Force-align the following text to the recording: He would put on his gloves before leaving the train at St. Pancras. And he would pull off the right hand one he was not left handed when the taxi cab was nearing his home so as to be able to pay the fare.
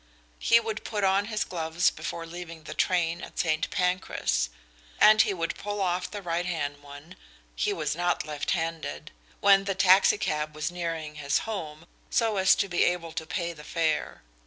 He 0.39 0.59
would 0.59 0.83
put 0.83 1.03
on 1.03 1.25
his 1.25 1.43
gloves 1.43 1.91
before 1.91 2.25
leaving 2.25 2.63
the 2.63 2.73
train 2.73 3.21
at 3.21 3.37
St. 3.37 3.69
Pancras. 3.69 4.49
And 4.99 5.21
he 5.21 5.31
would 5.31 5.53
pull 5.53 5.79
off 5.79 6.09
the 6.09 6.23
right 6.23 6.47
hand 6.47 6.81
one 6.81 7.15
he 7.55 7.71
was 7.71 7.95
not 7.95 8.25
left 8.25 8.49
handed 8.49 9.11
when 9.41 9.65
the 9.65 9.75
taxi 9.75 10.17
cab 10.17 10.55
was 10.55 10.71
nearing 10.71 11.17
his 11.17 11.37
home 11.45 11.85
so 12.09 12.37
as 12.37 12.55
to 12.55 12.67
be 12.67 12.83
able 12.85 13.11
to 13.11 13.27
pay 13.27 13.53
the 13.53 13.63
fare. 13.63 14.23